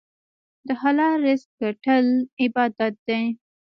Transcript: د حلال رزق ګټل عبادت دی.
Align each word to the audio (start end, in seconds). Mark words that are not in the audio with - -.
د 0.67 0.69
حلال 0.81 1.13
رزق 1.27 1.49
ګټل 1.61 2.05
عبادت 2.41 2.93
دی. 3.07 3.23